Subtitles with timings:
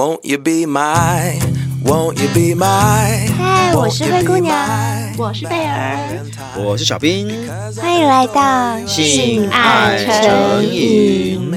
[0.00, 1.38] Won't you be my,
[1.84, 3.30] won't you be my？
[3.36, 4.56] 嗨，我是灰姑娘，
[5.18, 6.24] 我是贝儿，
[6.56, 7.28] 我是小兵，
[7.76, 11.52] 欢迎来到性爱成瘾。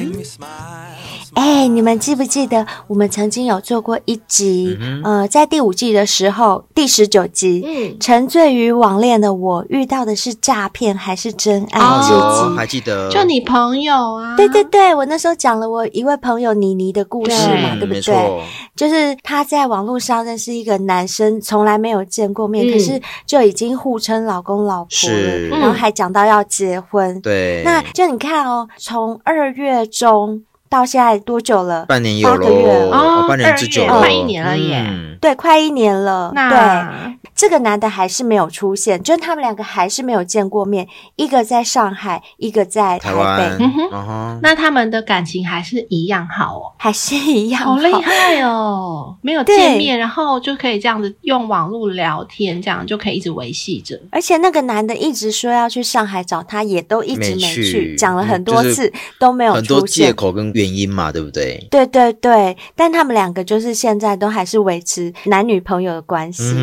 [1.35, 4.77] 哎，你们记不记得我们曾经有做过一集？
[4.79, 11.79] 嗯、呃，在第五季的时候，第十九集，嗯，沉醉于网恋的我遇到的是诈骗还是真爱？
[11.79, 13.09] 哦，还记得？
[13.09, 14.35] 就你朋友啊？
[14.35, 17.95] 对对对，我那时候讲了我一位朋友妮妮的故事嘛，对，对不对？
[17.95, 18.41] 没错。
[18.75, 27.19] 就是她在网络上认识一个男生，从来没有见过面，嗯、可是就已经互称老公老婆了，然后还讲到要结婚。
[27.21, 30.43] 对，那就你看哦，从二月中。
[30.73, 31.85] 到现在多久了？
[31.85, 34.83] 半年有了，八个月哦，半年之久了，快一年了耶。
[34.83, 36.33] 嗯、对，快一年了。
[36.35, 43.23] 那对，这个男的还是没有出现，就是他们两个还是没有见过面，一个在上海，一个在台北。
[43.23, 49.15] 台嗯哼，那他们的感情还是一样好哦，还是一样好，好厉害哦！
[49.23, 53.97] 没有见面，然后就可以这样子用网络聊天，这样就可以一直维系着。
[54.11, 61.65] 而且那个男的一直说要去上海找他，也都一直没去，没去讲了很多次、嗯就是、都没有出现，很多借口跟原因嘛，对不对？
[61.71, 66.55] 对对对，但他们两个就是现在都还是维持男女朋友的关系，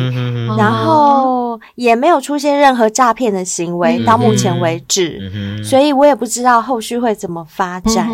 [0.57, 8.09] 然后也没有出现任何诈骗的行为，嗯、到目前为止，嗯、所以我也不知道后续会怎么发展。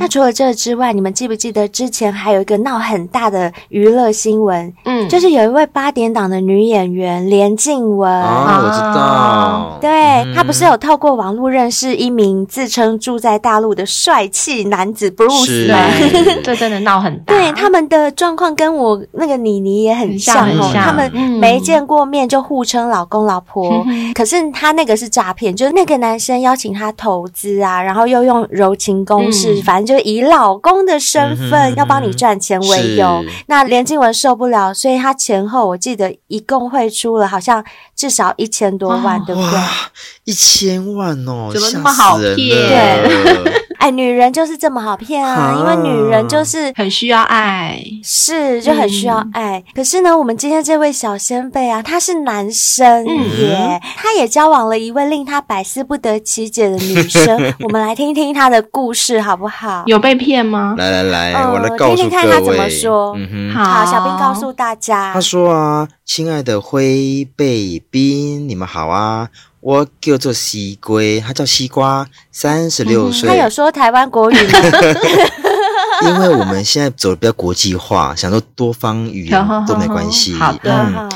[0.00, 4.72] 那除了这之外，你们记不记得之前还有一个闹很大的娱乐新闻？
[4.84, 8.10] 嗯，就是有一位八点档的女演员连静雯。
[8.10, 9.90] 啊，我知道，对、
[10.24, 14.88] 嗯、她不是有透过网络认识一名自称住在大陆的帅气男。
[14.88, 17.32] 子 Bruce 对， 这真的闹很大。
[17.32, 23.84] 对，他们的状况跟我那个妮妮也很像哦，他们没见过面就互称老公老婆。
[23.86, 33.22] 嗯、可是他那个是诈骗，就是那个男生邀请他投资啊，然后又用柔情攻势，嗯、反正就以老公的身份要帮你赚钱为由。
[33.22, 37.64] 是那连静文受不了，所以他前后我记得一共汇出了好像
[37.98, 39.60] 至少一千多万，哦、对不对？
[40.22, 42.36] 一千万哦，怎么那么好骗？
[42.36, 43.58] 对。
[43.78, 45.34] 哎，女人就是这么好骗啊！
[45.34, 49.60] 啊因为女人就是很需要爱，是就很需要爱。
[49.60, 57.54] 嗯、可是呢，我们今天这位小仙贝啊，他是男生耶，嗯、他也交往了一位令他百思不得其解的女生。
[57.62, 59.84] 我们来听听他的故事好不好？
[59.86, 60.74] 有被骗吗？
[60.76, 63.14] 来来来，嗯、我来告诉各位，听听看他怎么说。
[63.16, 69.28] 嗯、好，好，小兵告诉大家，他说啊，亲爱的灰贝兵，你们好啊。
[69.60, 73.28] 我叫做西龟，他叫西瓜，三十六岁。
[73.28, 74.58] 他有说台湾国语吗？
[76.08, 80.32] 因为我们现在走的比较国际化，想说多方语言 都没关系。
[80.32, 80.72] 好的。
[80.72, 81.10] 嗯，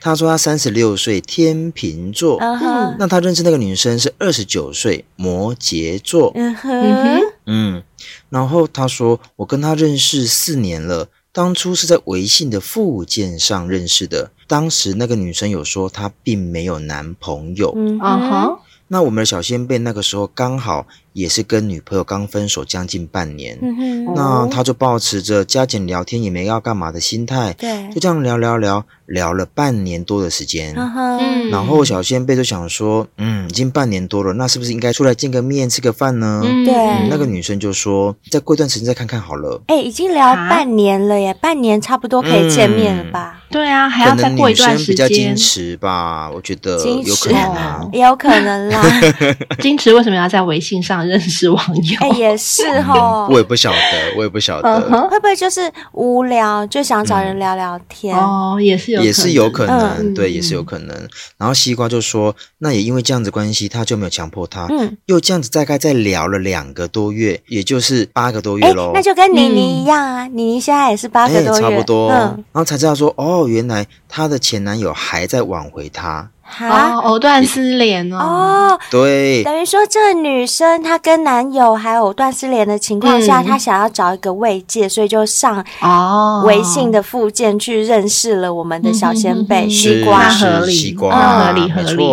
[0.00, 2.38] 他说他三十六岁，天秤座。
[2.40, 6.32] 嗯，那他认识那个女生是二十九岁，摩羯座。
[6.34, 7.20] 嗯哼。
[7.44, 7.82] 嗯，
[8.30, 11.08] 然后他说我跟他认识四年了。
[11.30, 17.72] 当初是在微信的附件上认识的，当时那个女生有说她并没有男朋友。
[17.76, 20.86] 嗯哼，那我们的小仙贝那个时候刚好
[21.18, 28.84] 也是跟女朋友刚分手将近半年，嗯，那他就保持着加减聊天也没要干嘛的心态，对，就这样聊聊聊。
[29.08, 36.42] 聊了半年多的时间，嗯，然后小仙贝就想说，嗯，已经半年多了，那是不是应该出来见个面，吃个饭呢？
[36.66, 39.62] 对，那个女生就说，再过一段时间再看看好了。
[39.68, 43.42] 哎，已经聊半年了耶，半年差不多可以见面了吧？
[43.50, 45.08] 对啊，还要再过一段时间。
[45.08, 48.82] 比较矜持吧，我觉得有可能啊，也有可能啦。
[49.56, 51.98] 矜持为什么要在微信上认识网友？
[52.00, 58.16] 哎，也是 齁，我也不晓得，我也不晓得，会不会就是无聊就想找人聊聊天？
[58.16, 59.02] 哦，也是有。
[59.02, 60.94] 也是有可能，嗯、对，也是有可能。
[61.38, 64.66] 然后西瓜就说，那也因为这样子关系，他就没有强迫他。
[64.68, 68.90] 嗯，又这样子大概再聊了两个多月，也就是八个多月喽。
[68.92, 72.10] 那就跟妮妮一样啊，妮妮、嗯、现在也是八个多月，差不多。
[72.10, 76.30] 嗯，然后才知道说，哦，原来她的前男友还在挽回她。
[76.58, 78.16] 啊，藕断丝连哦！
[78.18, 86.42] 哦，对，等于说这个女生她跟男友还有藕断丝连的情况下，嗯、她想要找一个慰藉，所以就上哦。
[86.44, 92.04] 微信的附件去认识了我们的小仙贝西瓜，合理，西瓜合理合理。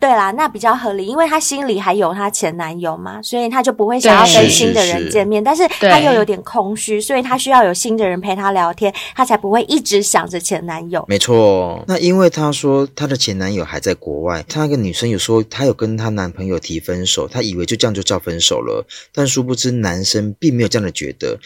[0.00, 11.04] 对啦，那比较合理，因为她心里还有她前男友嘛，所以她就不会想要跟新的人见面，但是她又有点空虚，所以她需要有新的人陪她聊天，她才不会一直想着前男友。
[11.06, 13.73] 没错，那因为她说她的前男友还。
[13.74, 21.40] 还在国外，她那个女生有说，她有跟她男朋友提分手，她以为就这样就叫分手了，但殊不知男生并没有这样的觉得，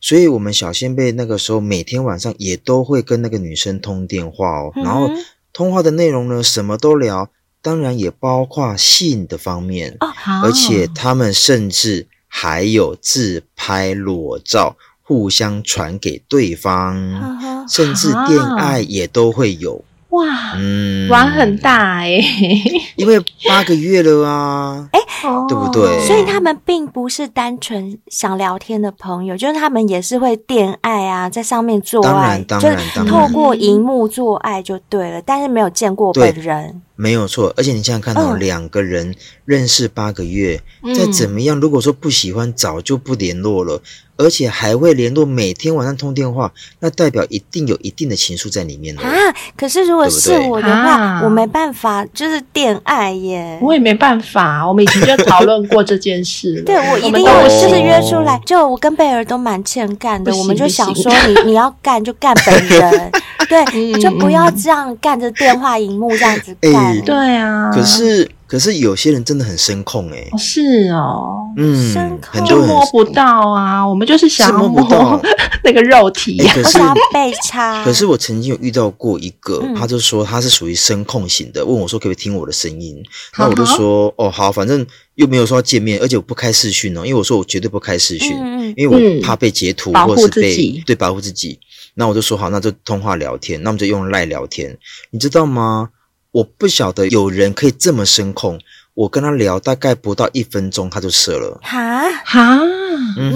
[0.00, 5.10] 所以我们小仙贝那个时候每天晚上也都会跟那个女生通电话哦，然后
[5.52, 7.28] 通话的内容呢，什么都聊，
[7.60, 9.96] 当然也包括性的方面，
[10.44, 14.76] 而且他们甚至还有自拍裸照。
[15.04, 19.84] 互相传给对方，甚至恋爱也都会有。
[20.12, 22.62] 哇，嗯，玩很大哎、欸，
[22.96, 23.18] 因为
[23.48, 26.06] 八个月了啊，哎、欸，对不对？
[26.06, 36.82] 所以他们并不是单纯想聊天的朋友，就是他们也是会恋爱啊，在上面做爱，当然，当然，当然，透过荧幕做爱就对了，但是没有见过本人。
[37.02, 39.12] 没有错，而且你想想看到两个人
[39.44, 43.82] 认识八个月，嗯、再怎么样，如果说不喜欢，早就不联络了，
[44.16, 49.02] 而且还会联络，每天晚上通电话，那代表一定有一定的情愫在里面了。
[49.02, 49.10] 啊！
[49.56, 54.64] 可是如果是我的话，啊、我没办法，就是恋爱耶，我也没办法。
[54.64, 63.10] 我们以前就讨论过这件事，对我一定要就是约出来，就我跟贝尔都蛮欠干的，我们就想说你，你你要干就干本人，
[63.50, 66.72] 对，嗯、就不要这样干着电话荧幕这样子干。
[66.72, 75.20] 欸对啊，可是可是有些人真的很声控哎，是哦，嗯，很多人摸不到啊，我们就是想摸不到。
[75.64, 76.76] 那个肉体，可是
[77.14, 77.84] 被插。
[77.84, 83.00] 可是我曾经有遇到过一个，他就说他是属于声控型的，问我说可不可以听我的声音，
[83.38, 84.84] 那我就说哦好，反正
[85.14, 88.36] 又没有说要见面，而且我不开视讯哦，因为我说我绝对不开视讯，
[88.76, 91.60] 因为我怕被截图或是被对保护自己，
[91.94, 94.76] 那我就说好，那就通话聊天，那我们就用赖聊天，
[95.10, 95.90] 你知道吗？
[96.32, 98.58] 我不晓得有人可以这么声控，
[98.94, 101.60] 我跟他聊大概不到一分钟，他就射了。
[101.62, 102.10] 哈？
[102.24, 102.58] 哈，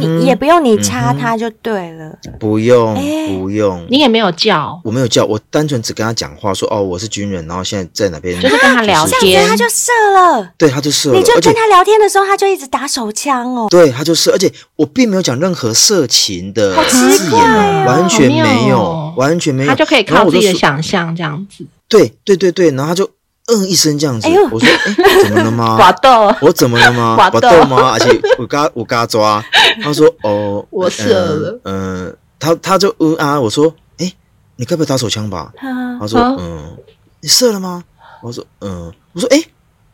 [0.00, 2.94] 你也不用你插他就对了，不用
[3.28, 21.66] 不用，你也没有叫，我没有叫，我单纯只跟他讲话，说哦我是军人，然后现在在哪边，就是跟他聊天，他就射了，对，他就射了，你就跟他聊天的时候，他就一直打手枪哦，对，他就射，而且我并没有讲任何色情的字眼，完全没有，完全没有，他就可以靠自己的想象这样子。
[21.88, 23.08] 对对对对，然后他就
[23.46, 25.76] 嗯一声这样子，我说哎怎么了吗？
[25.78, 27.16] 滑豆，我怎么了吗？
[27.18, 27.92] 滑豆吗？
[27.92, 29.44] 而且我嘎我嘎抓，
[29.82, 34.12] 他说哦，我射了，嗯，他他就嗯啊，我说哎，
[34.56, 35.52] 你该不会打手枪吧？
[36.00, 36.76] 他说嗯，
[37.20, 37.82] 你射了吗？
[38.22, 39.40] 我说嗯，我说哎，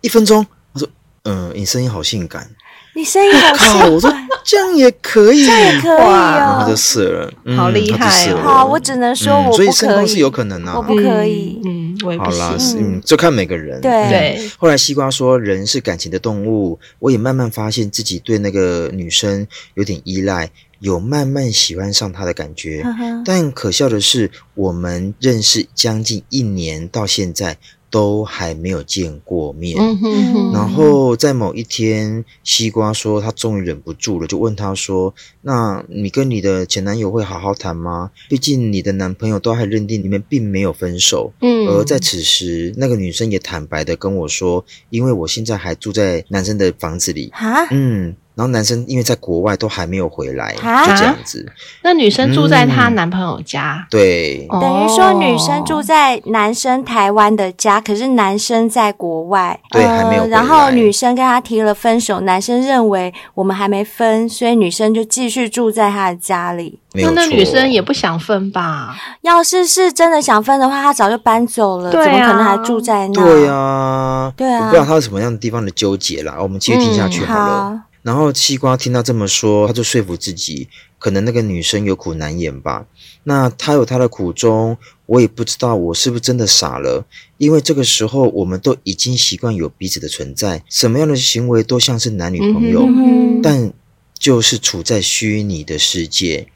[0.01, 0.89] 一分钟，他说
[1.25, 2.49] 嗯，你声音好性感。
[2.95, 3.89] 你声音好 靠！
[3.89, 4.13] 我说
[4.45, 8.41] 这样也可以，这样也可以哦，他就死了，好厉害哦！
[8.43, 12.41] 好，我只能说我不可以，所以声控是有可能啊，我不可以，嗯，我也不行。
[12.41, 13.81] 好啦，嗯，就看每个人。
[13.81, 20.51] 对，后来西瓜说，人是感情的动物，我也慢慢发现自己对那个女生有点依赖，
[20.81, 22.85] 有慢慢喜欢上她的感觉。
[23.25, 27.57] 但可笑的是，我们认识将近一年到现在。
[27.93, 38.11] 都还没有见过面，嗯、哼哼，然后在某一天，西瓜说他终于忍不住了，就问他说：“那你跟你的前男友会好好谈吗？
[38.31, 48.17] 毕竟你的男朋友都还认定你们并没有分手。”嗯，而在此时，那个女生也坦白的跟我说：“因为我现在还住在男生的房子里。”哈，嗯。
[48.35, 51.47] 然后男生因为在国外都还没有回来，啊、就这样子。
[51.83, 60.39] 那女生住在她男朋友家，嗯、对，等于说女生住在男生台湾的家，可是男生在国外，对，还没有回来。
[60.39, 66.79] 然后女生跟他提了分手，男生认为我们还没分，所以女生就继续住在他的家里。
[66.95, 68.95] 那那女生也不想分吧？
[69.23, 73.25] 要是是真的想分的话，她早就搬走了，啊、怎么可能还住在那？
[73.25, 76.37] 对、啊，对啊，我不知道她是什么样的地方的纠结啦。
[76.41, 77.69] 我们继续听下去好了。
[77.71, 82.87] 嗯好然后西瓜听到这么说，他就说服自己，可能那个女生有苦难言吧。
[83.25, 84.77] 那她有她的苦衷，
[85.07, 87.07] 我也不知道我是不是真的傻了。
[87.39, 93.73] 因为这个时候我们都已经习惯有彼此的存在，什么样的行为都像是男女朋友，嗯、哼但
[94.19, 96.49] 就是处在虚拟的世界，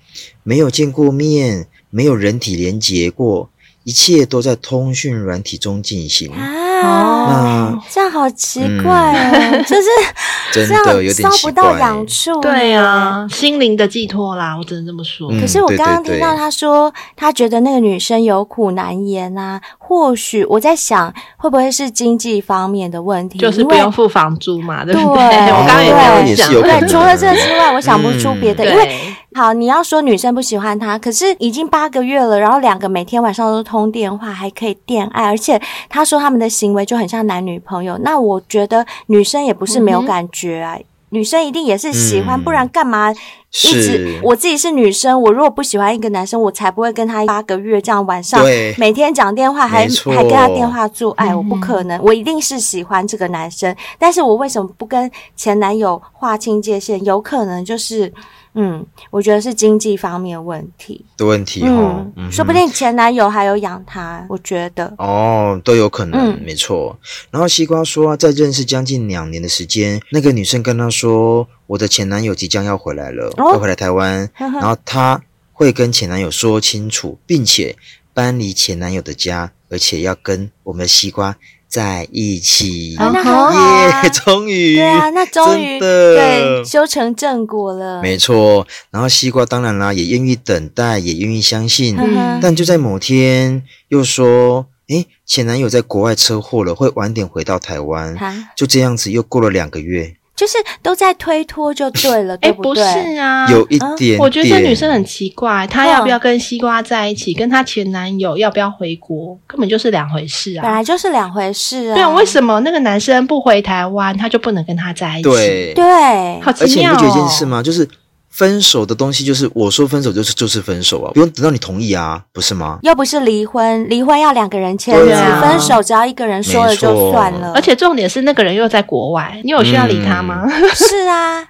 [0.43, 3.51] 没有见过面，没有人体连结过，
[3.87, 6.29] 一切都在通讯软体中进行。
[6.33, 6.43] 啊，
[6.83, 9.89] 那这样好奇怪哦，就是
[10.53, 15.31] 真的有点搔不到痒处，对啊，心灵的寄托啦，我只能这么说。
[15.41, 25.23] 可是我刚刚听到他说，他觉得那个女生有苦难言啊，或许我在想，会不会是经济方面的问题，就是不用付房租嘛，对不对？
[25.53, 29.06] 我刚刚也在想，对，除了这个之外，我想不出别的，因为。
[29.37, 37.99] 好，你要说女生不喜欢他，可是已经八个月了，然后两个每天晚上都通电话，还可以恋爱，而且他说他们的行为就很像男女朋友。
[37.99, 43.17] 那我觉得女生也不是没有感觉啊，嗯、女生一定也是喜欢，嗯、不然干嘛一
[43.53, 44.19] 直？
[44.23, 48.43] 我自己是女生，我如果不喜欢一个男生，我才不会跟他八个月这样晚上
[48.79, 53.77] 每天讲电话，还错还跟他电话做爱，我不可能，我一定是喜欢这个男生。
[53.99, 57.05] 但是我为什么不跟前男友划清界限？
[57.05, 58.11] 有可能就是。
[58.57, 61.05] 嗯，我觉得是经济方面问题。
[61.17, 64.93] 的问题哈，嗯，说不定前男友还有养他，我觉得。
[64.99, 66.99] 哦，都有可能，没错。
[67.31, 75.23] 然后西瓜说啊，在认识将近两年的时间，那个女生跟他说，我的前男友即将要回来了，会回来台湾， 然后他
[75.53, 77.77] 会跟前男友说清楚，并且
[78.15, 81.37] 搬离前男友的家，而且要跟我们的西瓜。
[81.69, 88.67] 在一起，那很好啊， 终于，对啊，那终于对修成正果了，没错。
[88.91, 91.97] 然后西瓜当然啦，也愿意等待，也愿意相信。
[92.41, 98.17] 但就在某天，又说，诶，前男友在国外车祸了，会晚点回到台湾。
[98.57, 100.17] 就这样子，又过了两个月。
[100.37, 102.85] 就是都在推脱就对了，对不对？
[102.85, 104.19] 不是啊，有一点点。
[104.19, 110.63] 我觉得这女生很奇怪，她要不要跟西瓜在一起，跟她前男友要不要回国，根本就是两回事啊。
[110.63, 111.95] 本来就是两回事啊。
[111.95, 115.29] 对啊，为什么那个男生不回台湾，他就不能跟她在一起？
[115.31, 116.63] 对对，好奇妙哦。
[116.63, 117.63] 而且你不觉得一件事吗？
[117.63, 117.89] 就是。
[118.37, 122.79] 分手的东西就是我说分手就是就是分手啊，不用等到你同意啊，不是吗？
[122.83, 127.53] 又不是离婚，离婚要两个人签字，啊、分手只要一个人说了就算了。
[127.55, 130.45] 而且重点是那个人又在国外，你有需要理他吗？
[130.47, 131.43] 嗯、 是啊，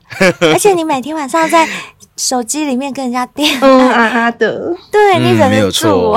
[0.53, 1.69] 而且你每天晚上在
[2.17, 6.17] 手机里面跟人家电 嗯啊啊的，对你忍得住？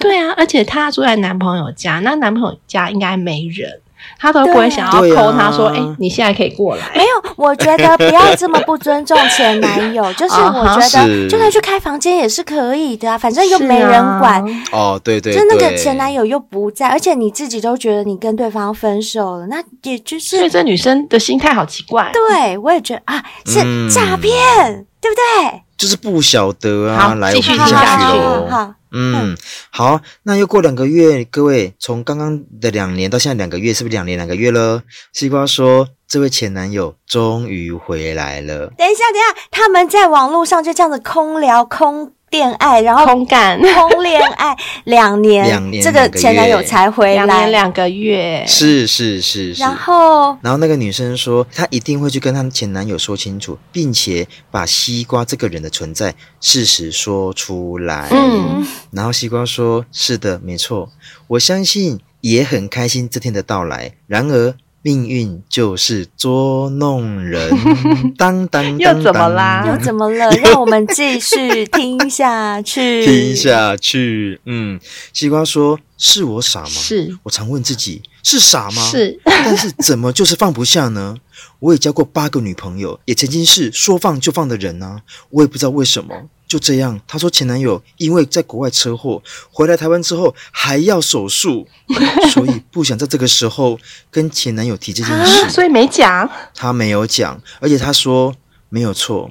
[0.00, 3.70] 对啊，而且她住在男朋友家，那男朋友家应该没人。
[4.18, 10.02] 他都不会想要 call 他说：“哎、啊欸，你现在可以过来。”没有，我觉得不要这么不尊重前男友。
[10.14, 14.44] 就是我觉得，就算去开房间也是可以的啊，反正又没人管。
[14.72, 20.36] 哦，对对，就那个前男友又不在，而且你自己都觉得你跟对方分手了，那也就是。
[20.36, 22.10] 所以这女生的心态好奇怪。
[22.12, 24.32] 对，我也觉得啊，是诈骗，
[24.68, 25.62] 嗯、对不对？
[25.76, 28.46] 就是不晓得啊，好来继续下去喽。
[28.50, 28.74] 好。
[28.92, 29.36] 嗯，
[29.70, 34.82] 好，那又过两个月，各位从刚刚的两年到现在两个月，是不是两年两个月了？
[35.12, 38.66] 西瓜说，这位前男友终于回来了。
[38.76, 42.12] 等一下，等一下，他们在网络上就这样子空聊空。
[42.30, 49.60] 恋爱，然后空感，空恋爱 两年，两年这个前男友才回来，两年两个月，是是是是。
[49.60, 58.08] 然后，然后那个女生说，她一定会去跟她前男友说清楚，并且把西瓜这个人的存在事实说出来。
[58.12, 60.88] 嗯，然后西瓜说：“是的，没错，
[61.26, 63.94] 我相信，也很开心这天的到来。
[64.06, 67.50] 然而。”命运就是捉弄人，
[68.16, 69.66] 当当当，又怎么啦？
[69.68, 70.30] 又怎么了？
[70.42, 74.40] 让我们继续听下去，听下去。
[74.46, 74.80] 嗯，
[75.12, 81.16] 西瓜说：“是我傻吗？”是我常问自己：“是傻吗？”是， 但是怎么就是放不下呢？
[81.58, 86.14] 我也交过八个女朋友，也曾经是说放就放的人啊，我也不知道为什么。
[86.50, 91.68] 就这样，她说前男友因为在国外车祸回来台湾之后还要手术，
[92.34, 93.78] 所以不想在这个时候
[94.10, 96.28] 跟前男友提这件事，所以没讲。
[96.52, 98.34] 她没有讲，而且她说
[98.68, 99.30] 没有错，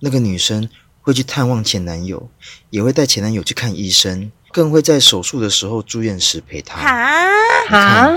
[0.00, 0.66] 那个女生
[1.02, 2.30] 会去探望前男友，
[2.70, 6.80] 也会带前男友去看医生，更会在手术的时候住院时陪他。
[6.80, 7.28] 啊
[7.68, 8.16] 啊，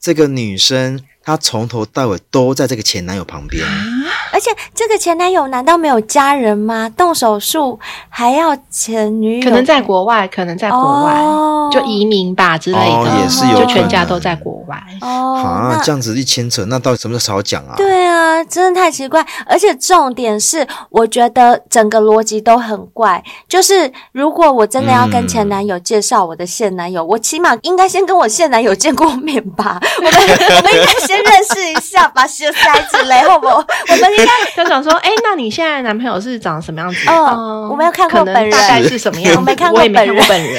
[0.00, 0.98] 这个女生。
[1.24, 3.64] 她从头到尾都在这个前男友旁边，
[4.30, 6.90] 而且这个前男友难道没有家人吗？
[6.94, 9.44] 动手术还要前女友？
[9.44, 14.76] 可能在国外，可能在国外，哦、就移民吧之类的，哦、也是有，就全家都在国外。
[15.00, 17.74] 哦，啊，这样子一牵扯，那到底什么时候好讲啊？
[17.74, 19.24] 对啊，真的太奇怪。
[19.46, 23.24] 而且重点是，我觉得整个逻辑都很怪。
[23.48, 29.80] 就是如果我真的要跟前男友介绍我的现男友，嗯、我起码应该先跟我现男友见过面吧？
[29.98, 30.12] 我们
[30.58, 31.13] 我们应该先。
[31.14, 33.64] 先认识一下吧， 小塞子嘞，好不好？
[33.88, 34.26] 我们应该
[34.64, 37.08] 就想说，哎、欸，那你现在男朋友是长什么样子？
[37.08, 39.38] 哦，嗯、我没有看过本人，大概是什么样子？
[39.38, 40.56] 我没看过本人，本人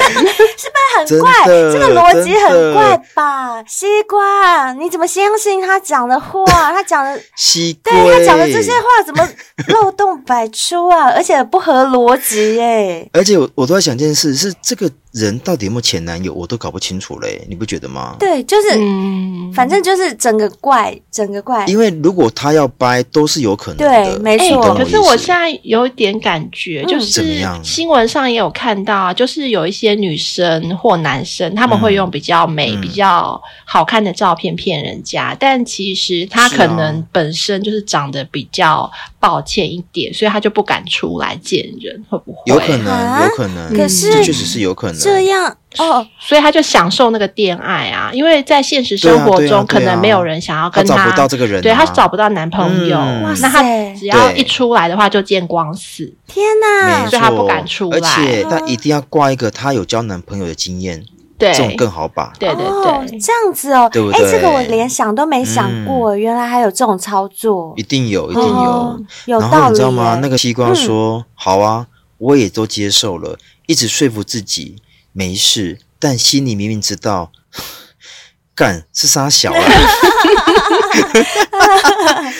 [0.56, 1.32] 是不是很怪？
[1.46, 3.62] 这个逻辑很怪吧？
[3.66, 6.44] 西瓜，你怎么相信他讲的话？
[6.72, 9.28] 他讲的西瓜，对他讲的这些话怎么
[9.68, 11.10] 漏洞百出啊？
[11.10, 13.08] 而且不合逻辑耶！
[13.12, 14.90] 而且我我都在想一件事，是这个。
[15.16, 18.14] 人到底有没有前男友，我都搞不清楚嘞，你不觉得吗？
[18.18, 21.64] 对，就是，嗯、反正就是整个怪，整个怪。
[21.64, 23.86] 因为如果他要掰，都是有可能的。
[23.88, 24.74] 对，没错。
[24.74, 42.42] 欸、可是我现在有一点感觉，嗯、就是新闻上也有看到啊，就是有一些女生或男生，他们会用比较美、嗯、比较好看的照片骗人家，嗯、但其实他可能本身就是长得比较抱歉一点，所以他就不敢出来见人，会不会？
[42.44, 43.74] 有可能，有可能。
[43.74, 45.05] 可是，这确实是有可能。
[45.06, 53.62] 这样哦，所以他就享受那个恋爱啊，因为在现实生活中可能没有人想要跟他，他找不到这个人，对他找不到男朋友哇，那他
[53.94, 56.12] 只要一出来的话就见光死。
[56.26, 57.06] 天哪！
[57.08, 61.04] 所以他不敢出来，而且他一定要挂一个他有交男朋友的经验。
[61.38, 62.32] 对，这种更好吧。
[62.38, 64.24] 对对对，哦，这样子哦，对不对？
[64.24, 67.74] 哎，这个我连想都没想过，嗯、原来还有这种操作。
[67.76, 68.50] 一定有，一定有。
[68.50, 69.52] 哦、有道理。
[69.52, 70.18] 然后你知道吗？
[70.22, 71.86] 那个西瓜说：“嗯、好啊，
[72.16, 73.36] 我也都接受了，
[73.66, 74.76] 一直说服自己
[75.16, 77.32] 没事，但心里明明知道。
[78.54, 79.58] ”干是杀小啊！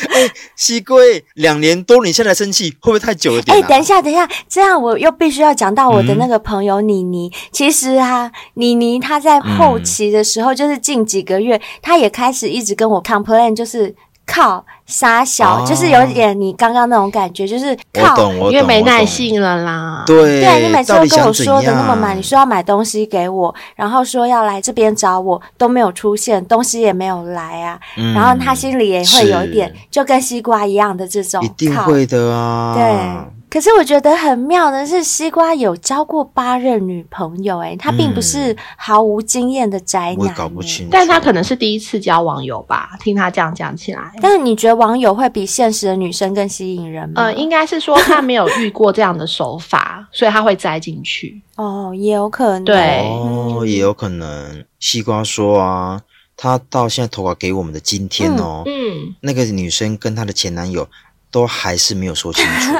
[0.09, 3.55] 哎，西龟两年多，你现在生气会不会太久了点？
[3.55, 3.61] 啊？
[3.61, 7.29] 哎，等一下，等一下，这样我又必须要讲到我的那个朋友妮妮。
[7.29, 13.95] 嗯、其实啊，妮妮她在后期的时候，嗯、就是近几个月，她也开始一直跟我 complain，就是。
[14.27, 20.03] 靠傻小，哦、就是有点你刚刚那种感觉，就是靠，因为没耐性了啦。
[20.07, 27.79] 对，对你每次都跟我说的那么满，你说要买东西给我，然后说要来这边找我，都没有出现，东西也没有来啊。
[27.97, 32.75] 嗯、然后他心里也会有一点，就跟西瓜一样的这种，一定会的啊。
[32.75, 33.36] 对。
[33.57, 42.91] 可是我觉得很妙的是，西瓜有交过八任女朋友，诶他并不是毫无经验的宅男，我搞不清楚，但他可能是第一次交网友吧？
[43.01, 47.23] 听他这样讲起来，但是你觉得网友会比现实的女生更吸引人吗？
[47.23, 51.41] 呃，应该是说他没有遇过这样的手法，所以他会栽进去。
[51.57, 54.63] 哦，也有可能，对，哦，也有可能。
[54.79, 56.03] 西瓜说啊，
[56.37, 60.87] 他到现在投稿给我们的今天哦，嗯，嗯那个女生跟她的前男友。
[61.31, 62.73] 都还是没有说清楚，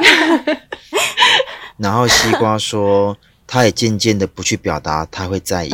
[1.77, 5.71] 然后西瓜说，他也渐渐的不去表达他会在意，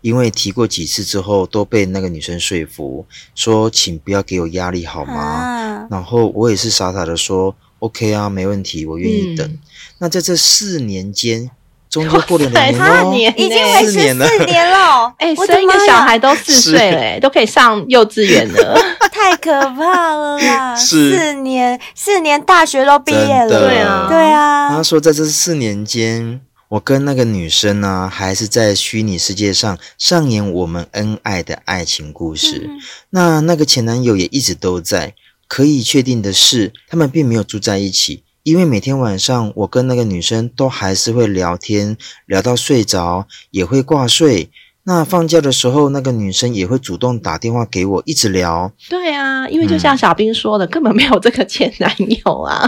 [0.00, 5.86] 因为提过几次之后都被那个女生说服，说请不要给我压力好吗？
[5.90, 9.58] 然后我也是傻傻的说 OK 啊，没问题，我愿意等。
[9.98, 11.50] 那在这四年间。
[11.88, 14.26] 中间过了两年哦，已经维持四年了。
[15.18, 18.78] 哎，生一个小孩都四岁了，都可以上幼稚园了，
[19.26, 20.76] 太可怕了啦！
[20.78, 24.68] 四年，四年大学都毕业了，对啊，对啊。
[24.70, 32.70] 他说，在这四年间，我跟那个女生呢，还是在虚拟世界上上演我们恩爱的爱情故事。
[33.10, 35.14] 那那个前男友也一直都在。
[35.48, 38.24] 可以确定的是，他们并没有住在一起。
[38.42, 44.50] 因为每天晚上，我跟那个女生都还是会聊天，聊到睡着，也会挂睡。
[44.88, 48.70] 那放假的时候，那个女生也会主动打电话给我，一直聊。
[48.88, 52.64] 对啊，因为就像小兵说的，嗯、根本没有这个前男友啊。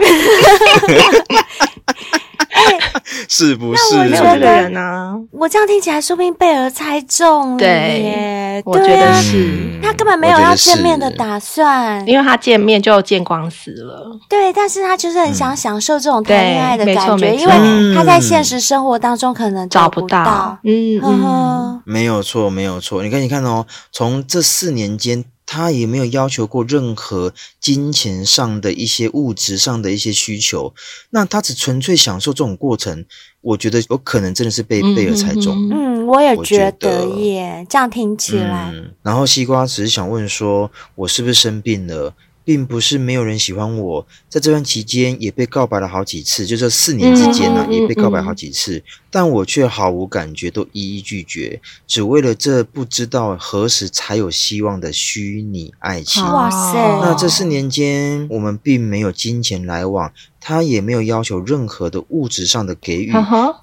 [3.29, 3.97] 是不是？
[4.09, 8.63] 那我觉得呢， 我这样听起来，说不定贝尔猜中了耶。
[8.65, 14.19] 我觉得是，他根本没有要见面的打算，因为他见面就见光死了。
[14.29, 20.59] 对，但是他就是很想享受这种谈恋爱的感觉，因为他在现实生活当中可能找不到。
[20.65, 23.03] 嗯嗯，没有错，没有错。
[23.03, 25.25] 你看，你看哦，从这四年间。
[25.51, 30.75] 他也没有要求过任何金钱上的一些物质上的一些需求，
[31.09, 33.07] 那他只纯粹享受这种过程，
[33.41, 35.57] 我觉得有可能真的是被贝尔猜中。
[35.73, 38.71] 嗯，我也觉得耶，这样听起来。
[38.75, 42.13] 嗯，然后西瓜只是想问说，我是不是生病了？
[42.49, 56.23] 并不是没有人喜欢我，在这段期间也被告白了好几次，就这四年之间呢、啊，也被告白好几次，但我却毫无感觉，都一一拒绝，只为了这不知道何时才有希望的虚拟爱情。
[56.25, 56.73] 哇塞！
[57.03, 63.13] 那这四年间，我们并没有金钱来往，他也没有要求任何的物质上的给予，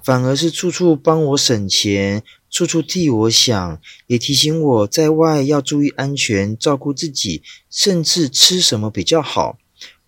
[0.04, 2.22] 反而是处处帮我省钱。
[2.56, 9.58] 处处替我想，也提醒我在外要注意安全，照顾自己，甚至吃什么比较好。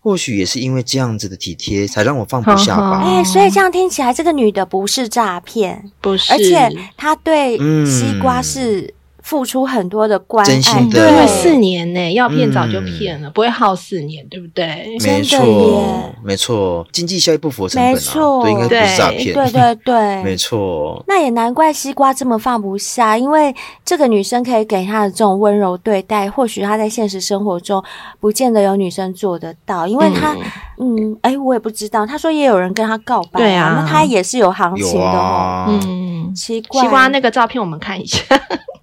[0.00, 3.02] 或许也是因为这样子的体贴，才让我放不下吧。
[3.04, 8.94] 哎、欸，所以这样听起来，这个女的不是诈骗，不是，而且她对西瓜是。
[9.28, 14.96] 嗯付出很多的关爱，对，四年呢，要骗早就骗了，不会耗四年，对不对？
[15.04, 21.04] 没错，没错，经济效益不符成本啊，对，应该不是诈骗，对对对，没错。
[21.06, 27.84] 那也难怪西瓜这么放不下，因为这个女生可以给他的这种温柔对待，或许他在现实生活中
[28.18, 30.34] 不见得有女生做得到，因为他，
[30.78, 38.22] 嗯，哎，我也不知道，他说也有人跟他告白，对啊，那他也是有行情的哦，嗯，奇怪，西瓜那个照片我们看一下。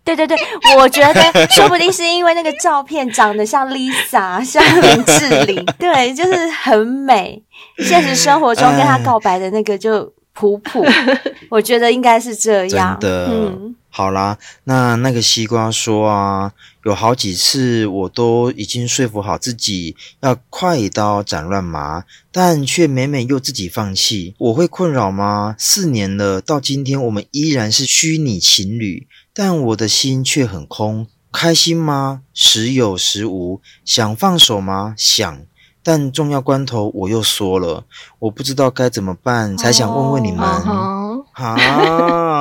[0.05, 0.37] 对对对，
[0.77, 7.41] 我觉得 说不定是因为那个照片长得像 Lisa，像林志玲， 对，就是很美。
[7.79, 10.85] 现实生活中跟他告白的那个就普普，
[11.49, 12.97] 我觉得应该是这样。
[13.01, 16.51] 真的，嗯，好啦，那那个西瓜说啊，
[16.83, 24.35] 有好几次我都已经说服好自己要快刀斩乱麻，但却每每又自己放弃。
[24.37, 25.55] 我会困扰吗？
[25.57, 29.07] 四年了，到今天我们依然是虚拟情侣。
[29.37, 32.21] 但我的心却很空，开心吗？
[32.33, 33.59] 时有时无。
[33.83, 34.95] 想放手吗？
[34.97, 35.37] 想。
[35.83, 37.83] 但重要关头我又说了，
[38.19, 40.39] 我不知道该怎么办，才想问问你们。
[40.39, 41.23] 啊，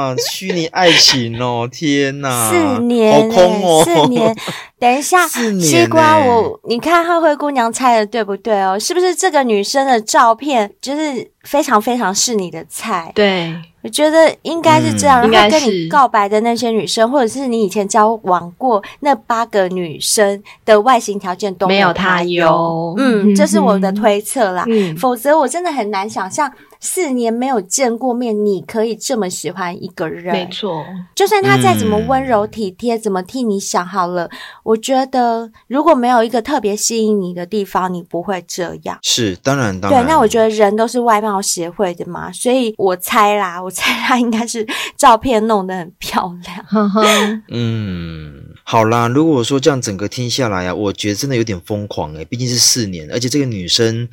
[0.05, 4.35] 啊，虚拟爱情哦， 天哪，四年，好空哦，四年。
[4.79, 5.27] 等一下，
[5.59, 8.79] 西瓜我，你看浩灰姑娘猜的对不对哦？
[8.79, 13.11] 是不是这个女生的照片就是非常非常是你的菜？
[13.14, 15.23] 对，我觉得应该是这样。
[15.23, 22.95] 嗯、然后跟你告白的那些女生，或者是你以前交往过那八个女生的外形条件都没有她优。
[22.99, 24.64] 嗯，这是我的推测啦。
[24.69, 26.53] 嗯，否则我真的很难想象。
[26.85, 30.35] 四年没有见过面，你可以这么喜欢一个人？
[30.35, 34.29] 没错，就算他再怎么温柔体贴，嗯、怎么替你想好了，
[34.62, 38.99] 我觉得如果没有一个特别吸引你的地方，你不会这样。
[39.01, 40.05] 是，当然，当然。
[40.05, 47.42] 对，那我觉得人都是外貌协会的嘛，所以我猜啦，我猜他应该是照片弄得很漂亮。
[47.49, 54.07] 嗯，好啦，如果说这样整个听下来啊，我觉得真的有点疯狂诶，毕竟是四年，而且这个女生。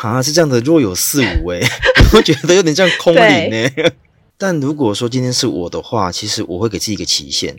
[0.00, 1.60] 啊，是这样的，若有似无诶，
[2.14, 3.92] 我觉得有点像空灵诶。
[4.36, 7.56] 但如果说今天是我的话，其实我会给自己一个期限，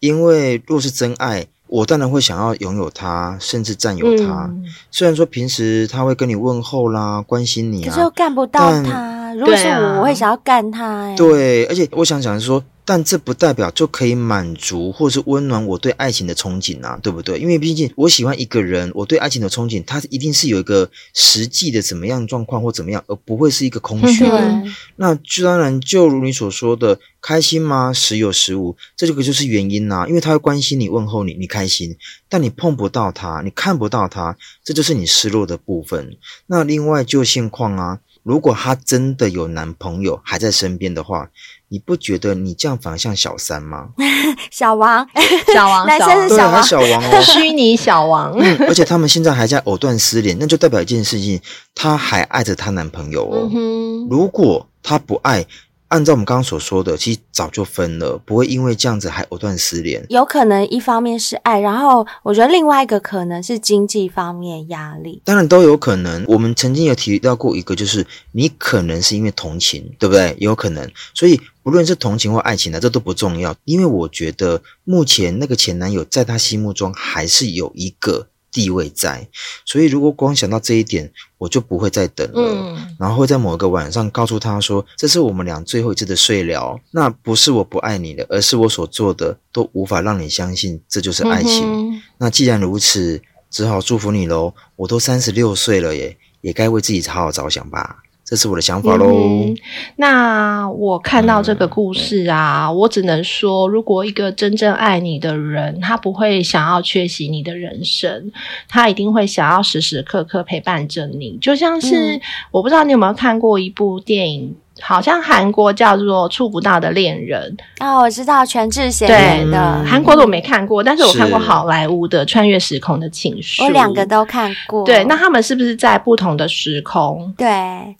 [0.00, 4.44] 因为若是真爱，我当然会想要拥有他，甚至占有他。
[4.44, 9.32] 嗯、虽然说平时他会跟你问候啦，关心你啊，可是又干不到他。
[9.34, 11.16] 如果是我，啊、我会想要干他诶。
[11.16, 12.62] 对，而且我想讲说。
[12.88, 17.38] 但这不代表就可以满足或是温暖我对爱情的憧憬啊，对不对？
[17.38, 24.38] 因为毕竟我喜欢一个人，我对爱情的憧憬，它一定是有一个实际的怎么样状况或怎么样，而不会是一个空虚的。
[24.38, 27.92] 嗯、那就当然，就如你所说的，开心吗？
[27.92, 30.06] 时有时无，这个就是原因呐。
[30.08, 31.94] 因为他会关心你、问候你，你开心，
[32.26, 36.16] 但你碰不到他，你看不到他，这就是你失落的部分。
[36.46, 41.28] 那另外就现况啊，如果她真的有男朋友还在身边的话。
[41.70, 43.88] 你不觉得你这样反而像小三吗？
[44.50, 45.06] 小王，
[45.52, 48.32] 小王，男生是小王，小王哦， 虚拟小王。
[48.38, 51.38] 嗯，而且他们现在还在藕断丝连，那就代表一件事情，
[51.74, 53.50] 她还爱着她男朋友哦。
[53.54, 55.44] 嗯，如果她不爱。
[55.88, 60.04] 按照我们刚刚所说的，其实早就分了，不会因为这样子还藕断丝连。
[60.10, 65.22] 有可能一方面是爱，然后我觉得另外一个可能是经济方面压力。
[65.24, 66.24] 当然都有可能。
[66.28, 70.36] 我们曾经有提到过一个，就是你可能是因为同情，对不对？
[70.38, 70.90] 有可能。
[71.14, 78.26] 所以不论是同情或爱情的，这都不重要，因为我觉得目前那个前男友在他心目中还是有一个。
[78.50, 79.28] 地位在，
[79.64, 82.40] 所以如果光想到这一点，我就不会再等了。
[82.42, 91.62] 嗯，然后会在某个晚上告诉他说：“这是我们俩最后一次的睡聊。”那不是我不爱你了，而是我所做的都无法让你相信这就是爱情。
[91.64, 92.02] 嗯。
[92.18, 94.54] 那既然如此，只好祝福你喽。
[94.76, 97.98] 我都三十六岁了耶，也该为自己好好着想吧。
[98.28, 99.56] 这是我的想法喽、嗯。
[99.96, 108.30] 那我看到这个故事啊，嗯、我只能说，如果一个真正爱你的人，他不会想要缺席你的人生，
[108.68, 111.38] 他一定会想要时时刻刻陪伴着你。
[111.40, 114.54] 就像是，嗯、我不知道你有没有看过一部电影。
[114.80, 119.84] 好像韩国叫做《触不到的恋人》哦，我知道全智贤演的。
[119.84, 124.84] 韩国的我没看过，但是我看过好莱坞的《穿越时空的情书》，我两个都看过。
[124.84, 127.32] 对，那他们是不是在不同的时空？
[127.36, 127.48] 对，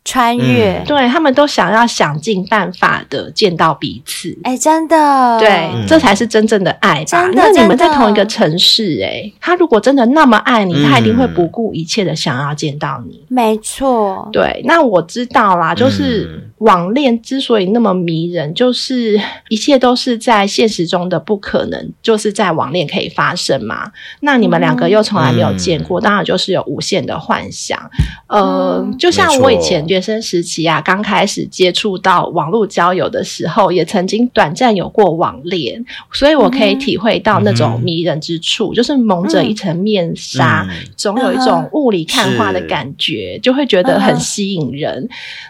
[0.05, 0.79] 穿越。
[0.79, 4.37] 嗯、对，他们都想要想尽办法的见到彼此。
[4.45, 5.39] 哎，真的。
[5.39, 7.05] 对，嗯、这才是真正的爱吧？
[7.05, 7.43] 真的。
[7.43, 13.25] 那你们在同一个城市，哎，他如果真的那么爱你，他一定会不顾一切的想要见到你。
[13.29, 14.29] 没错。
[14.33, 16.29] 对，那我知道啦，就是。
[16.33, 23.91] 嗯网恋之所以那么迷人，就是一切都是在现实中的不可能，就是在网恋可以发生嘛。
[24.21, 27.79] 那你们两个又从来没有见过，嗯、当然就是有无限的幻想。
[28.27, 45.09] 呃，嗯、就像我以前学生时期啊，刚开始接触到网络交友的时候，也曾经短暂有过网恋，所以我可以体会到那种迷人之处，嗯、就是蒙着一层面纱，嗯、总有一种雾里看花的感觉，就会觉得很吸引人。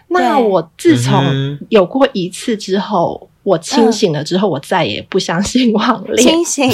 [0.08, 6.18] 嗯、那我自从有过一次之后，我清醒了之后，我再也不相信网 恋。
[6.18, 6.70] 清醒，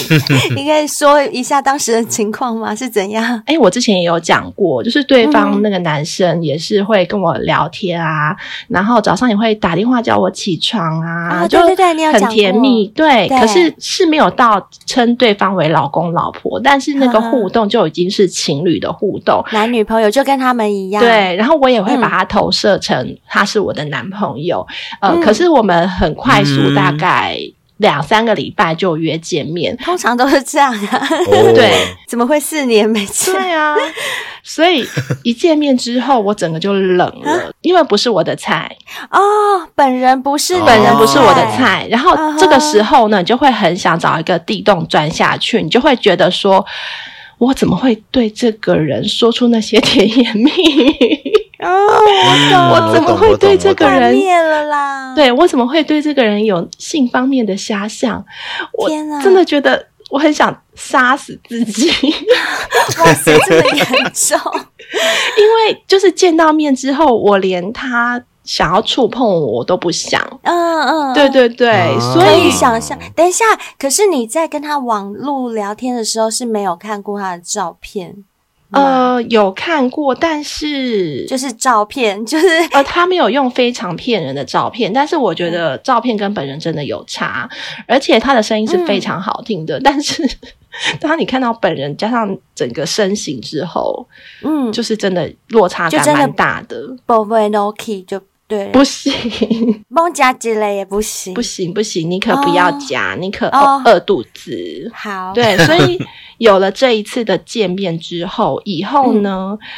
[0.57, 2.75] 你可以说一下当时的情况吗？
[2.75, 3.41] 是怎样？
[3.47, 8.35] 哎，我之前也有讲过，就是对方那个男生也是会跟我聊天啊，
[8.67, 12.89] 然后早上也会打电话叫我起床啊，就对对对，很甜蜜。
[12.89, 21.01] 对，可是是没有到称对方为老公老婆，但是那个互动就已经是情侣的互动，男女朋友就跟他们一样。
[21.01, 24.67] 对，然后我也会把他投射成他是我的男朋友。
[25.01, 26.64] 呃，可是我们很快速。
[26.73, 27.37] 大概
[27.79, 31.09] 两三个礼拜就约见面，通常都是这样啊。
[31.27, 31.55] Oh.
[31.55, 31.75] 对，
[32.09, 33.35] 怎么会四年没见？
[33.35, 33.75] 对啊，
[34.45, 34.87] 所以
[35.25, 38.77] 一见面之后，我整个就冷了，因为不是我的菜
[39.11, 39.19] 哦。
[39.19, 40.65] Oh, 本人不是，oh.
[40.65, 41.87] 本人不是我的菜。
[41.91, 46.65] 然后这个时候呢，你就会很想找一个地洞钻下去，你就会觉得说，
[47.39, 51.44] 我怎么会对这个人说出那些甜言蜜语？
[51.61, 55.15] 哦，我我怎么会对这个人灭了啦？
[55.15, 58.25] 对，我怎么会对这个人有性方面的遐想？
[58.89, 61.91] 天啊，我真的觉得我很想杀死自己。
[62.99, 64.39] 哇塞，这么严重？
[65.39, 70.21] 因为就是见到面之后，我连他想要触碰我，我都不想。
[70.43, 72.99] 嗯嗯，对对对，啊、所以想象。
[73.15, 73.45] 等一下，
[73.79, 78.25] 可是你在跟他网络聊天的时候是没有看过他的照片？
[78.71, 87.49] 呃，有看过，但是就是照片， 就是呃，他没有用非常骗人的照片，但是我觉得照片跟本人真的有差，
[87.87, 90.23] 而且他的声音是非常好听的，嗯、但是
[91.01, 94.07] 当你看到本人加上整个身形之后，
[94.43, 96.97] 嗯，就是真的落差感蛮大的。
[97.07, 98.21] 不会 no key 就。
[98.55, 103.49] 对，不行，蒙加之类也不行，不行不行，你可不要加，哦、你可
[103.85, 104.91] 饿肚子。
[104.95, 105.99] 好，对，所以
[106.39, 109.69] 有了这一次的见面之后，以后呢，嗯、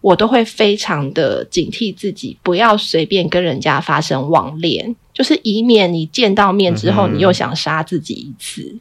[0.00, 8.76] 我都会非常的警惕自己，不要随便跟人家发生网恋，就是以免你见到面之后，你又想杀自己一次，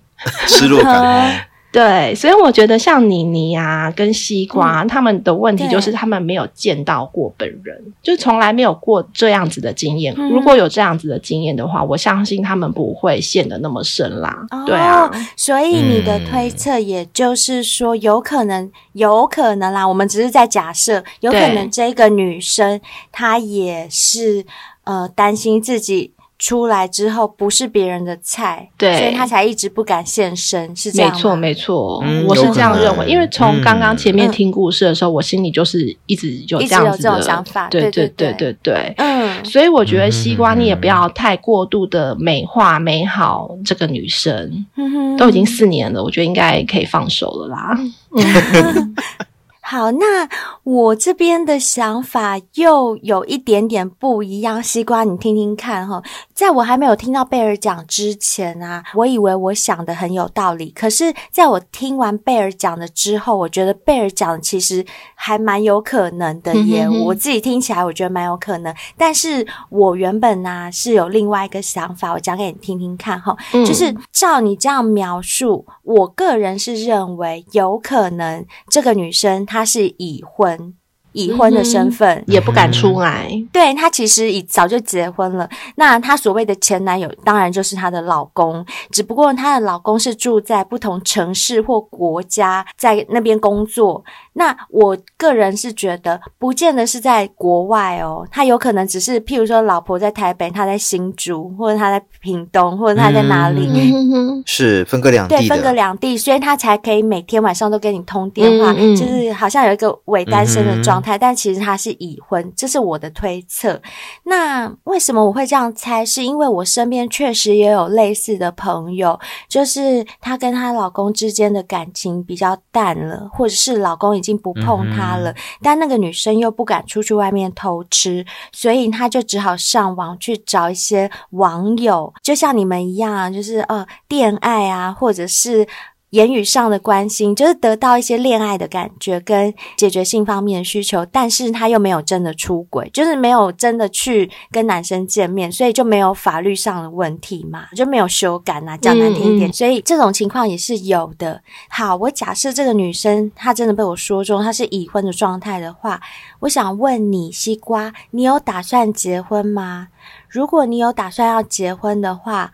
[0.48, 1.48] 失落感。
[1.74, 10.14] 对，所以我觉得像妮妮啊，跟西瓜，嗯、他们的问题就是他们没有见到过本人，就从来没有过这样子的经验。
[10.16, 14.46] 嗯、如果有这样子的经验的话，我相信他们不会陷得那么深啦。
[14.52, 19.88] 哦、对啊，所以你的推测也就是说，有可能，有可能啦。
[19.88, 22.80] 我们只是在假设，有可能这个女生
[23.12, 24.46] 她也是
[24.84, 26.13] 呃担心自己。
[26.44, 31.16] 出来之后不是别人的菜，对，所以他才一直不敢现身，是这样吗？
[31.16, 33.08] 没错，没错，嗯、我是这样认为。
[33.08, 39.46] 因为从刚刚前面听故事的时候，嗯、我心里就是一直有这样子的，一直有这种想法，对对对对对，嗯。
[39.46, 47.80] 所以我觉得西瓜，你也不要太过度的美化美好这个女生，嗯，都已经四年了，我觉得应该可以放手了啦。
[49.64, 50.28] 嗯好，那
[50.64, 54.62] 我这边的想法又有一点点不一样。
[54.62, 56.04] 西瓜，你听听看哈。
[56.34, 60.70] 在我还没有听到贝尔讲之前啊，我以为我想的很有道理。
[60.72, 66.88] 可是，在我听完贝尔讲的之后，我觉得贝尔讲的其实还蛮有可能的耶。
[67.06, 68.76] 我自己听起来，我觉得蛮有可能。
[68.98, 73.36] 但是我原本呢、啊、是有另外一个想法，我讲给你听听看哈。
[73.66, 79.48] 就是照你这样描述，我个人是认为有可能这个女生。
[79.54, 80.76] 他是已婚。
[81.14, 85.50] 已婚的身份、嗯、也不敢出来，对，她其实已早就结婚了。
[85.76, 94.04] 那她所谓的前男友，当然就是她的老公，只不过她的老公是住在不同城市或国家，在那边工作。
[94.36, 111.18] 那我个人是觉得，不见得是在国外哦，他有可能只是，譬如说，老婆在台北，他在新竹，或者他在屏东，或者他在哪里，嗯、 是分隔两地，对，分隔两地，所以他才可以每天晚上都跟你通电话，嗯嗯、就是好像有一个伪单身的状态。
[111.18, 113.80] 但其实他是已婚，这是我的推测。
[114.24, 116.04] 那为什么我会这样猜？
[116.06, 135.68] 是因为我身边确实也有类似的朋友，就是她跟她老公之间的感情比较淡了，或者是老公已经不碰她了，嗯、但那个女生又不敢出去外面偷吃，所以她就只好上网去找一些网友，就像你们一样啊，就是呃恋爱啊，或者是。
[136.14, 151.42] 言语上的关心，就是得到一些恋爱的感觉跟解决性方面的需求，但是他又没有真的出轨，就是没有真的去跟男生见面，所以就没有法律上的问题嘛，就没有修改啊，讲难听一点，嗯嗯，所以这种情况也是有的。
[151.68, 156.00] 好，我假设这个女生她真的被我说中，她是已婚的状态的话，
[156.42, 159.88] 我想问你，西瓜，你有打算结婚吗？
[160.30, 162.52] 如果你有打算要结婚的话，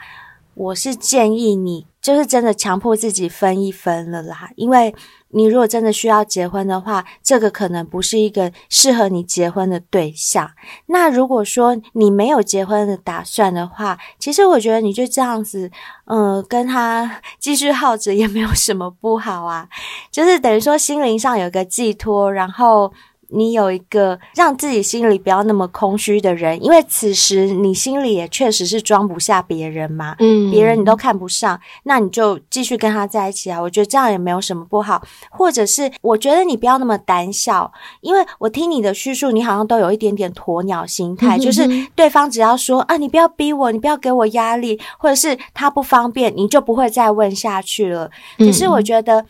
[0.54, 1.89] 我是建议你。
[2.02, 4.96] 就是真的强迫自己分一分了啦，因为
[5.32, 10.50] 你如果真的需要结婚的话，这个可能不是一个适合你结婚的对象。
[10.88, 15.70] 那如果说你没有结婚的打算的话，其实我觉得你就这样子，
[16.06, 19.68] 嗯、跟他 继续耗着也没有什么不好啊，
[20.10, 22.92] 就是等于说心灵上有个寄托，然后。
[23.32, 33.62] 你有一个让自己心里不要那么空虚的人，因为此时你心里也确实是装不下别人嘛，嗯，别人你都看不上，那你就继续跟他在一起啊。
[33.62, 48.10] 我觉得这样也没有什么不好，或者是我觉得你不要那么胆小，因为我听你的叙述，你好像都有一点点鸵鸟心态， 就是对方只要说啊，你不要逼我，你不要给我压力，或者是他不方便，你就不会再问下去了。
[48.38, 49.26] 可是我觉得。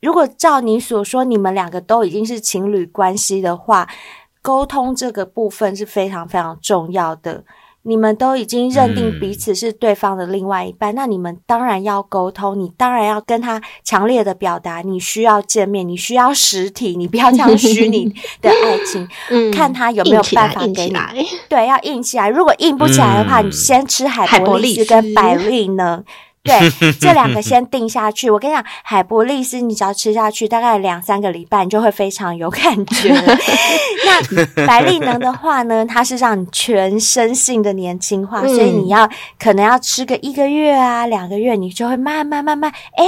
[0.00, 3.88] 如果照你所说，你们两个都已经是情侣关系的话，
[4.42, 7.44] 沟通这个部分是非常非常重要的。
[7.82, 20.94] 你们都已经认定彼此是对方的另外一半，嗯、那你们当然要沟通，你当然要跟他强烈的表达你需要见面，你需要实体，你不要这样虚拟 的爱情，嗯、看他有没有办法给你。
[21.48, 22.28] 对，要硬起来。
[22.28, 26.04] 如果硬不起来的话，嗯、你先吃海博力斯跟百利能。
[26.42, 28.30] 对，这两个先定下去。
[28.30, 33.12] 我跟你讲，海博利斯，你只要吃下去，大概两三个礼拜，你就会非常有感觉。
[34.06, 39.06] 那百利能的话呢，它是让你全身性的年轻化，所以你要
[39.38, 43.04] 可能要吃个一个月啊，两个月，你就会慢慢慢慢，哎，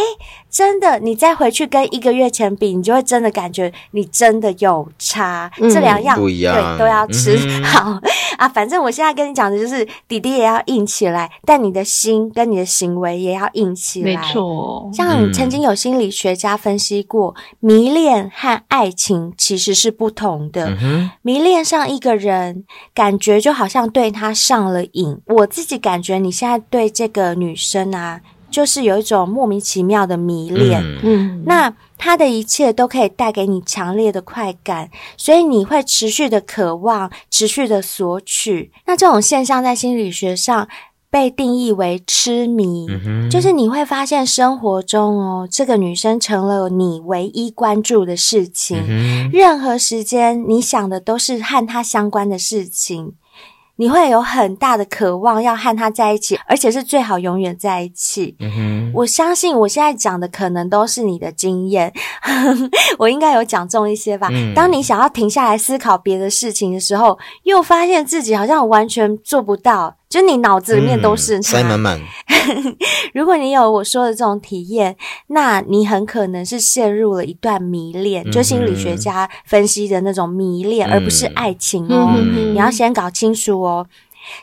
[0.52, 5.50] 真的，你再回去跟一个月前比，你就会真的感觉你真的有差。
[5.58, 7.98] 嗯、这两样不一样，对，都要吃、嗯、好
[8.36, 8.46] 啊。
[8.46, 13.22] 反正我现在跟你讲的就是，弟弟也要硬起来，但你的心跟你的行为。
[13.22, 14.90] 也要硬起来，没错。
[14.92, 20.76] 像曾经有心理学家分析过，嗯、迷恋和爱情其实是不同的。
[20.82, 25.16] 嗯、迷恋上一个人，感觉就好像对他上了瘾。
[25.26, 28.20] 我自己感觉，你现在对这个女生啊，
[28.52, 30.80] 就是有一种莫名其妙的迷恋。
[31.02, 38.70] 嗯，那他的一切都可以带给你强烈的快感，所以你会持续的渴望，持续的索取。
[38.86, 40.68] 那这种现象在心理学上，
[41.10, 53.14] 被定义为痴迷，嗯、就是你会发现生活中哦，这个女生成了你唯一关注的事情，嗯、任何时间你想的都是和她相关的事情。
[53.82, 58.36] 你会有很大的渴望要和他在一起，而且是最好永远在一起。
[58.38, 61.92] 嗯哼，我相信我现在讲的可能都是你的经验，
[62.96, 64.28] 我应该有讲中一些吧。
[64.30, 69.96] 嗯，当你想要停下来思考别的事情的时候，又发现自己好像完全做不到。
[70.12, 71.98] 就你脑子里面都是、嗯、塞满满。
[73.14, 74.94] 如果你有我说的这种体验，
[75.28, 82.12] 那你很可能是陷入了一段迷恋，嗯、就心理学家分析的那种迷恋，嗯、而不是爱情哦。
[82.14, 83.86] 嗯、你要先搞清楚哦。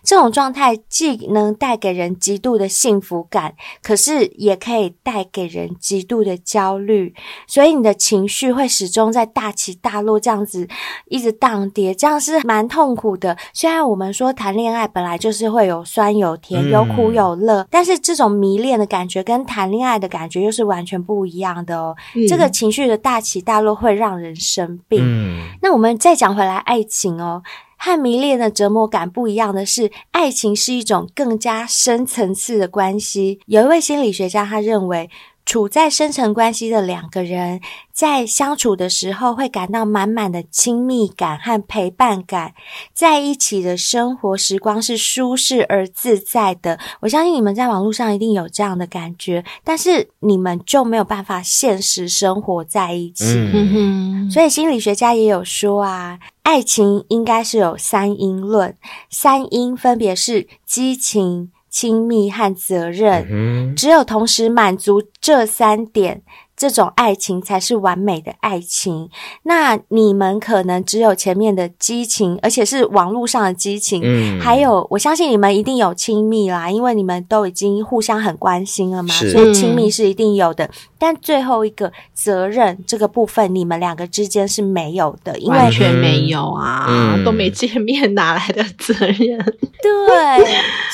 [0.03, 7.13] 这种状态既能带给人极度的幸福感，可是也可以带给人极度的焦虑，
[7.47, 10.67] 所以你的情绪会始终在大起大落，这样子
[11.05, 13.37] 一直荡跌，这样是蛮痛苦的。
[13.53, 21.95] 虽然我们说谈恋爱本来就是会有酸有甜，有苦有乐，嗯、但是这种迷恋的感觉跟谈恋爱的感觉又是完全不一样的哦。
[22.15, 25.01] 嗯、这个情绪的大起大落会让人生病。
[25.03, 27.41] 嗯、那我们再讲回来，爱情哦。
[27.79, 33.39] 和迷恋的折磨感不一样的是，爱情是一种更加深层次的关系。
[33.45, 35.09] 有一位心理学家，他认为，
[35.49, 37.59] 处在深层关系的两个人，
[37.91, 42.53] 在相处的时候会感到满满的亲密感和陪伴感，
[42.93, 46.77] 在一起的生活时光是舒适而自在的。
[46.99, 53.25] 我相信你们在网络上一定有这样的感觉，但是你们就没有办法现实生活在一起。
[53.51, 54.29] 嗯。
[54.29, 58.75] 所以心理学家也有说啊，爱情应该是有三因论，
[59.09, 61.51] 三因分别是激情。
[61.69, 66.21] 亲密和责任，嗯、只有同时满足这三点。
[66.59, 69.09] 这种爱情才是完美的爱情。
[69.43, 74.01] 那你们可能只有前面的激情，而且是网络上的激情。
[74.03, 80.69] 嗯，还有，我相信你们一定有亲密啦，因为你们都已经互相很关心了嘛，所以亲密是一定有的。
[80.97, 89.39] 但最后一个责任这个部分，你们两个之间是没有的，因为完全没有啊，嗯、都没见面，哪来的责任？
[89.81, 90.45] 对，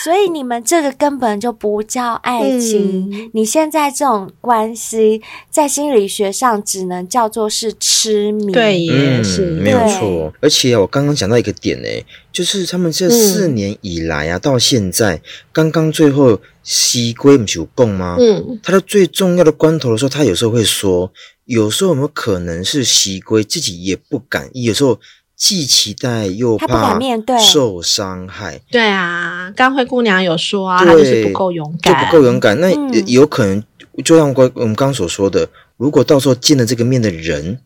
[0.03, 3.09] 所以你们这个根本就不叫爱情。
[3.11, 5.23] 嗯、你现在这种关系。
[5.55, 8.51] 在心理学上，只能叫做是痴迷。
[8.51, 10.33] 对，也是、嗯、没有错。
[10.41, 11.87] 而且我刚刚讲到一个点呢，
[12.29, 15.21] 就是他们这四年以来啊，嗯、到现在
[15.53, 18.17] 刚刚最后西归不是有供吗？
[18.19, 21.09] 嗯，他在最重要的关头的时候，他有时候会说，
[21.45, 24.99] 有时候有没有可能是西归自己也不敢，有时候
[25.37, 28.59] 既期待又怕面对受伤害。
[28.69, 32.59] 对啊，刚灰姑娘有说啊，对他就是不够勇敢，就不够勇敢。
[32.59, 32.69] 那
[33.05, 33.63] 有可能。
[34.03, 37.59] 就像我我们刚刚所说的，如果到时候见了这个面的人，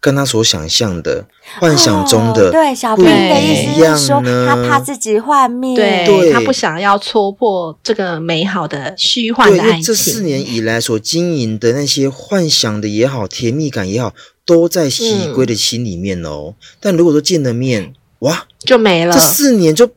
[0.00, 1.26] 跟他所想象的、
[1.58, 9.70] 幻想中的，对小兵的意思是说，他怕自己幻灭，对，他不想要戳破这个美好的虚幻的爱情。
[9.70, 14.12] 因为这四年以来所经营的那些幻想的也好，甜蜜感也好，
[14.44, 16.54] 都在喜归的心里面哦。
[16.78, 19.90] 但如果说见了面，哇，就没了，这四年就。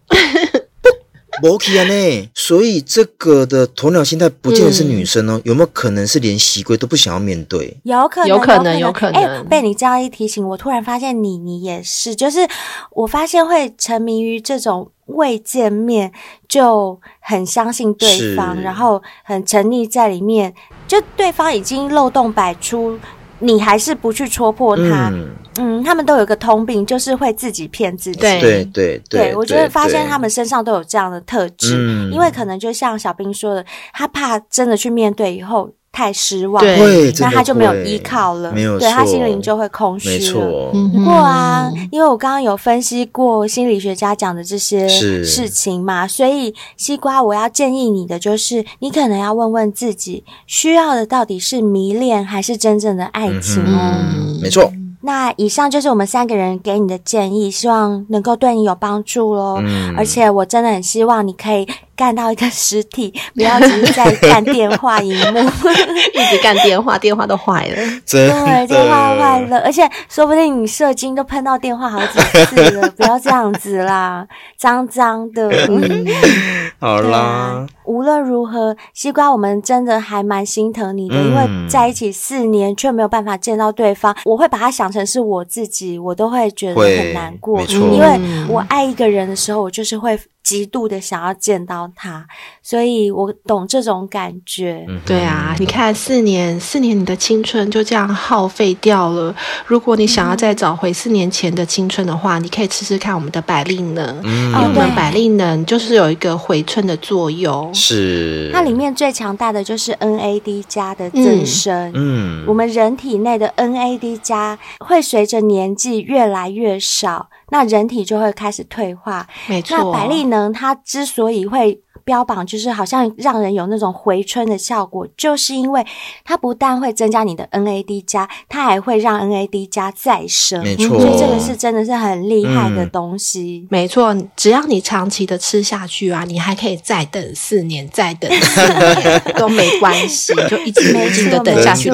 [1.42, 7.78] 不可能呢， 所以这个的鸵鸟心态不见得是女生哦，嗯、有没有可能是连习归都不想要面对？
[7.84, 9.22] 有可能，有可能，有可能。
[9.22, 12.48] 哎，被你这样一提醒，我突然发现你，你也是，就是
[12.92, 16.12] 我发现会沉迷于这种未见面
[16.48, 20.54] 就很相信对方，然后很沉溺在里面，
[20.88, 23.00] 就对方已经漏洞百出。
[23.40, 25.28] 你还是不去戳破它，嗯，
[25.60, 28.20] 嗯，他们都有一个通病，就是会自己骗自己。
[28.20, 35.70] 对对对对，我觉得发现他们身上都有这样的特质，嗯，因为可能就像小兵说的，他怕真的去面对以后。
[35.98, 40.72] 太失望，对，那他就没有依靠了，没有，对他心灵就会空虚了。
[40.94, 53.96] 不过啊，因为我刚刚有分析过心理学家讲的这些事情嘛，所以西瓜，我要建议你的就是，你可能要问问自己，需要的到底是迷恋还是真正的爱情哦。
[53.96, 54.72] 嗯，没错。
[55.08, 59.58] 那以上就是我们三个人给你的建议，希望能够对你有帮助喽。
[59.62, 61.66] 嗯，而且我真的很希望你可以。
[61.98, 67.76] 干到一个实体，不要只是在干 电话荧幕，一直干电话，电话都坏了。
[68.06, 75.50] 对，电话坏了，而且说不定你射精都喷到电话好几次了，不要这样子啦，脏脏的。
[75.70, 76.06] 嗯、
[76.80, 90.20] 好啦，啊、无论如何，西瓜，我们真的还蛮心疼你的，嗯、因为在一起四年却没有办法见到对方，我会把它想成是我自己，我都会觉得很难过，因为我爱一个人的时候，我就是会。
[90.48, 92.26] 极度的想要见到他，
[92.64, 94.88] 所以我懂这种感觉。
[95.06, 99.36] 对啊，你看四年，四年你的青春就这样耗费掉了。
[99.66, 107.74] 如果你想要再找回四年前的青春的话，嗯、你可以试试看我们的百利能，嗯、因为我们百利能就是有一个回春的作用。
[107.74, 111.92] 是，它里面最强大的就是 NAD 加的增生。
[111.94, 117.28] 嗯，我们人体内的 NAD 加会随着年纪越来越少。
[117.50, 119.78] 那人体就会开始退化，没错。
[119.78, 125.86] 那百利能他之所以会标榜，就是好像让人有那种回春的效果，就是因为
[126.24, 130.98] 它不但会增加你的 NAD 加，它还会让 NAD 加再生，没错。
[131.02, 134.16] 所以这个是真的是很厉害的东西，嗯、没错。
[134.38, 141.92] 只要你长期的吃下去啊，你还可以再等四年，再等四年 都没关系，就一直一直的等下去，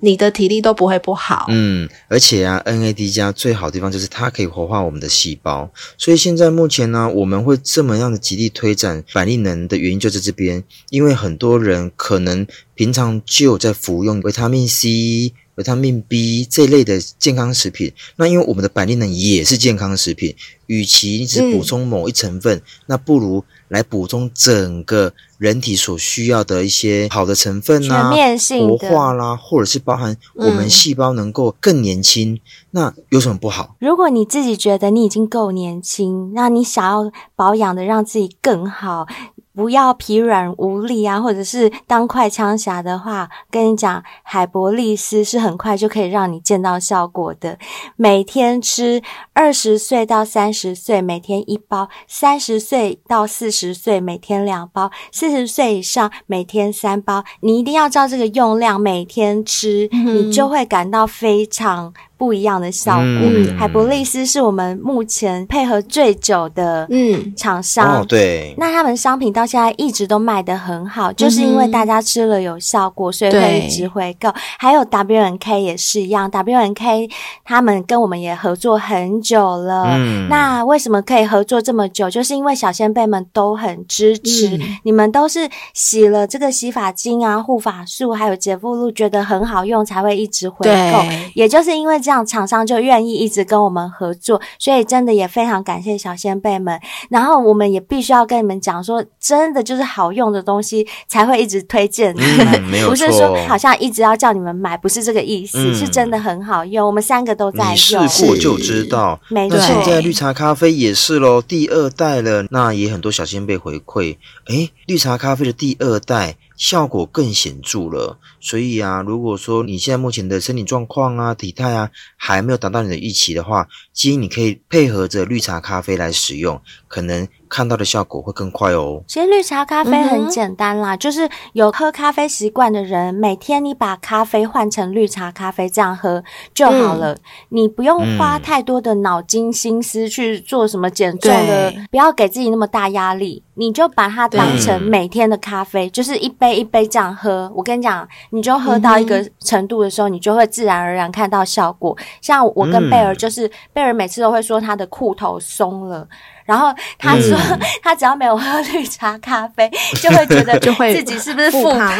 [0.00, 1.46] 你的体力都不会不好。
[1.50, 20.34] 嗯，而且啊，NAD 加最好的地方就是它可以活化我们的细胞，所以现在目前呢，我们会这么样的极力推展百利能的原因就在这边，因为很多人可能平常就有在服用维他命 C、维他命 B 这类的健康食品，那因为我们的板栗能也是健康食品，
[20.66, 32.40] 与其你只补充某一成分，嗯、那不如来补充整个人体所需要的一些好的成分啊，全面性活化啦，或者是包含我们细胞能够更年轻，嗯、
[32.72, 33.76] 那有什么不好？
[33.78, 39.06] 如果你自己觉得你已经够年轻，那你想要保养的让自己更好，
[39.54, 47.56] 不要疲软无力啊，或者是当快枪侠的话，跟你讲，海博利斯是很快就可以让你见到效果的。
[47.96, 49.00] 每天吃
[49.32, 63.04] 二十岁到三十岁每天一包，三十岁到四十岁每天两包，四十岁以上每天三包，你一定要照这个用量每天吃，嗯、你就会感到非常不一样的效果。
[63.04, 74.32] 嗯、海博利斯是我们目前配合最久的嗯厂商，哦、对，那他们商品到现在一直都卖得很好，嗯、就是因为大家吃了有效果，所以会一直回购。
[74.58, 77.08] 还有 W N K 也是一样，W N K
[77.44, 79.84] 他们跟我们也合作很久了。
[79.88, 82.08] 嗯，那为什么可以合作这么久？
[82.08, 91.04] 就是因为小仙贝们都很支持，嗯、你们都是洗了这个洗发精啊、护发素还有洁肤露，觉得很好用才会一直回购。
[91.34, 96.78] 也就是因为这样，厂商就愿意一直跟我们合作，所以真的也非常感谢小仙贝们。
[97.08, 106.86] 然后我们也必须要跟你们讲说，真的就是好用的东西才会一直推荐你们，嗯、没有错，不是说好像一直要叫你们买，不是这个意思，嗯、是真的很好用。
[106.86, 107.76] 我们三个都在用，你
[108.08, 109.18] 试过就知道。
[109.30, 116.36] 没错，那现在绿茶咖啡也是喽，第二代了，那也很多小仙贝回馈，诶，绿茶咖啡的第二代。
[116.56, 126.60] 效果更显著了，所以啊，如果说你现在目前的身体状况啊、体态啊还没有达到你的预期的话，建议你可以配合着绿茶咖啡来使用，
[126.94, 127.26] 可能。
[127.46, 129.00] 看到的效果会更快哦。
[129.06, 137.12] 其实绿茶咖啡很简单啦，嗯、就是有喝咖啡习惯的人，每天你把咖啡换成绿茶咖啡这样喝就好了。
[137.12, 137.18] 嗯、
[137.50, 143.44] 你不用花太多的脑筋心思去做什么减重的，不要给自己那么大压力。
[143.56, 147.48] 你就把它当成每天的咖啡，就是一杯一杯这样喝。
[147.54, 151.96] 我跟你讲，你就喝到一个程度的时候，嗯、你就会自然而然看到效果。
[152.20, 156.08] 像我跟贝尔，就是、嗯、贝尔每次都会说他的裤头松了。
[156.44, 159.70] 然后他说说 他只要没有喝绿茶咖啡，
[160.02, 160.58] 就会觉得
[160.94, 161.92] 自己是不是富胖？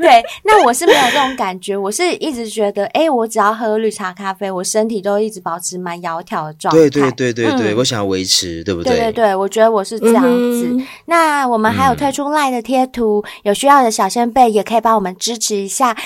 [0.00, 6.78] 对，那我是没有这种感觉，我是一直觉得，哎，我只要喝绿茶咖啡，我身体都一直保持蛮窈窕的状态。
[6.80, 8.92] 对对对对对，嗯、我想要维持，对不对？
[8.96, 10.68] 对对对，我觉得我是这样子。
[10.70, 15.96] 嗯、那我们还有推出 LINE 的贴图，嗯、有需要的小仙贝也可以帮我们支持一下，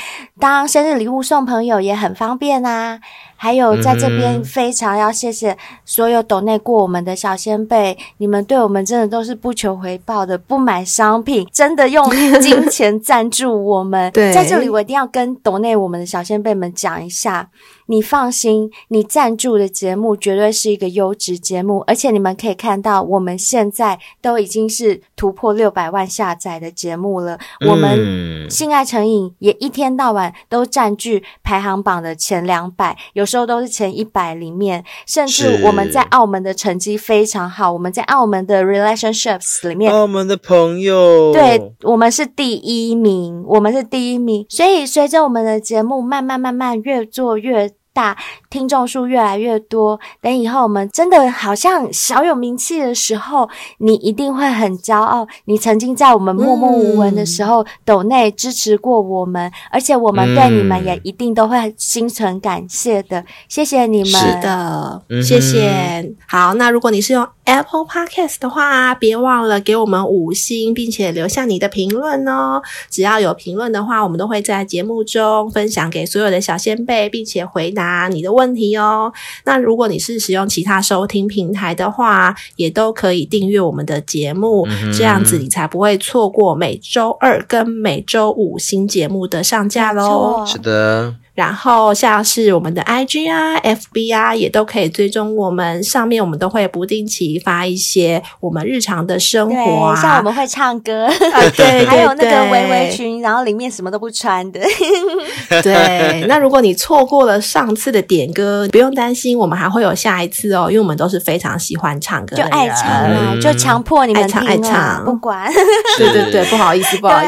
[0.41, 3.01] 当生日礼物送朋友也很方便啊。
[3.41, 12.05] 还有在这边非常要谢谢所有抖内过我们的小先辈，你们对我们真的都是不求回报的，不买商品，真的用
[12.41, 14.11] 金钱赞助我们。
[14.13, 17.49] 对，在这里我一定要跟抖内我们的小先辈们讲一下。
[17.91, 27.39] 你放心，你赞助的节目绝对是一个优质节目，而且你们可以看到，我们现在都已经是突破六百万下载的节目了。
[27.61, 37.73] 嗯、我们性爱成瘾也一天到晚都占据排行榜的前两百，有时候都是前一百里面，甚至我们在澳门的成绩非常好。
[37.73, 44.45] 我们在澳门的 relationships 里面，澳门的朋友，对，我们是第一名，我们是第一名。
[44.51, 48.17] 所以随着我们的节目慢慢慢慢越做越大
[48.49, 55.27] 听众数越来越多，等以后我们真的好像小有名气的时候，你一定会很骄傲。
[55.47, 63.25] 你曾经在我们默默无闻的时候，抖内、嗯、支持过我们，而且我们对你们也一定都会心存感谢的。
[63.49, 66.15] 谢谢你们，是的，谢谢。
[66.29, 72.63] 好，那如果你是用 Apple Podcast 的话，别忘了给我们五星，并且留下你的评论哦。
[72.89, 77.88] 只要有评论的话，我们都会在节目中分享给所有的小仙贝，并且回答。
[78.11, 79.13] 你的问题哦。
[79.45, 90.45] 那如果你是使用其他收听平台的话，也都可以订阅我们的节目，嗯、这样子你才不会错过每周二跟每周五新节目的上架喽。
[90.47, 91.15] 是的。
[91.39, 95.81] 然后像是我们的 IG 啊、FB 啊，也都可以追踪我们。
[95.85, 104.59] 上面我们都会不定期发一些我们日常的生活啊，像我们会唱歌，啊、对， 还有那个围围裙，然后里面什么都不穿的。
[105.63, 115.49] 对，那如果你错过了上次的点歌，不用担心，我们还会有下一次哦，因为我们都是非常喜欢唱歌，就爱唱啊，嗯、就强迫你们、啊、爱唱，爱唱，不管。
[115.97, 117.27] 对对对，不好意思，不好意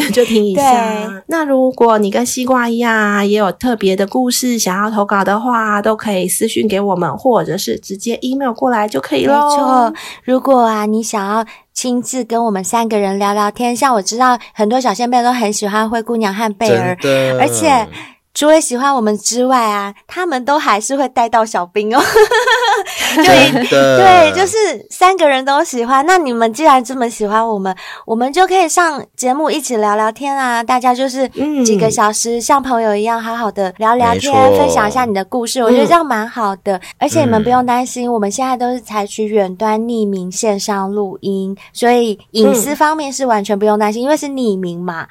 [0.00, 1.22] 思， 就听一下。
[1.26, 3.49] 那如果你跟西瓜一样，也有。
[3.52, 9.32] 特别的故事想要投稿的话，都可以私讯给我们，或者是直接 email 过来就可以喽。
[9.34, 9.94] 没错，
[10.24, 16.96] 如果啊，你想要亲自跟我们三个人聊聊天，像我知道很多小仙贝都很喜欢灰姑娘和贝儿，
[17.40, 17.86] 而且。
[18.32, 22.00] 除了喜欢我们之外啊，他们都还是会带到小兵哦。
[23.16, 26.04] 对的对，就是三个人都喜欢。
[26.06, 27.74] 那你们既然这么喜欢我们，
[28.06, 30.62] 我们就可以上节目一起聊聊天啊！
[30.62, 31.28] 大家就是
[31.64, 35.60] 几个小时，嗯、像朋友一样好好的聊聊天，分享一下你的故事。
[35.62, 36.76] 我觉得这样蛮好的。
[36.76, 45.08] 嗯、而且你们不用担心，我们现在都是采取远端匿名线上录音，所以隐私方面是完全不用担心，因为是匿名嘛。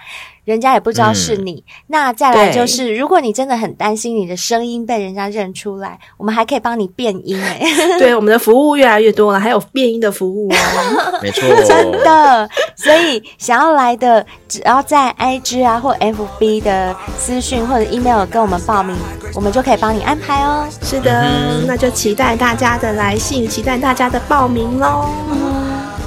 [0.49, 1.63] 人家也不知道是你。
[1.67, 7.61] 嗯、那再来就是，如果你真的很担心你的声音被人家认出来，我们还可以帮你变音哎。
[7.99, 11.19] 对，我们的服务越来越多了，还有变音的服务哦。
[11.21, 12.49] 没错， 真的。
[12.75, 18.95] 所以想要来的，只要在 IG 啊或 FB 的私讯或者 email 跟我们报名，
[19.35, 20.67] 我们就可以帮你安排哦。
[20.81, 25.09] 是的，嗯、那就期待大家的来信，期待大家的报名喽。
[25.29, 25.37] 嗯、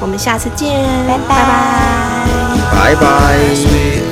[0.00, 1.34] 我们下次见，拜拜，
[2.72, 4.11] 拜拜。